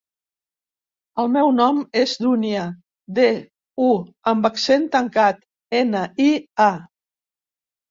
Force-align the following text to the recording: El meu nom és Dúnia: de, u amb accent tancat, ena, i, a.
El 1.23 1.27
meu 1.35 1.51
nom 1.57 1.81
és 2.03 2.13
Dúnia: 2.21 2.63
de, 3.19 3.27
u 3.89 3.91
amb 4.33 4.49
accent 4.51 4.89
tancat, 4.97 5.47
ena, 5.85 6.05
i, 6.31 6.35
a. 6.71 6.73